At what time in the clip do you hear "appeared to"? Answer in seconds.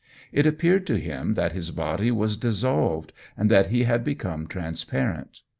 0.47-0.97